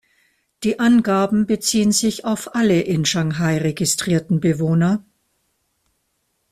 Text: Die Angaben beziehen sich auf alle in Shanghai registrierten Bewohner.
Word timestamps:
Die 0.63 0.79
Angaben 0.79 1.45
beziehen 1.45 1.91
sich 1.91 2.25
auf 2.25 2.55
alle 2.55 2.81
in 2.81 3.05
Shanghai 3.05 3.59
registrierten 3.59 4.39
Bewohner. 4.39 5.05